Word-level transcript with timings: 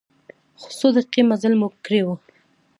څو 0.77 0.87
دقیقې 0.95 1.21
مزل 1.29 1.53
مو 1.59 1.67
کړی 1.85 2.01
و. 2.05 2.07